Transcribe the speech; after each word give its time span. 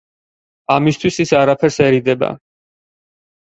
ამისთვის 0.75 1.19
ის 1.25 1.35
არაფერს 1.41 1.79
ერიდება. 1.91 2.33